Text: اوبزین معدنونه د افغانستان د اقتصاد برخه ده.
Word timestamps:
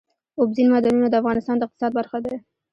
اوبزین 0.39 0.67
معدنونه 0.71 1.07
د 1.09 1.15
افغانستان 1.21 1.55
د 1.57 1.61
اقتصاد 1.65 1.91
برخه 1.99 2.17
ده. 2.25 2.33